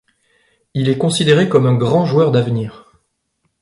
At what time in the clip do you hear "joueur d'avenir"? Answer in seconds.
2.07-2.89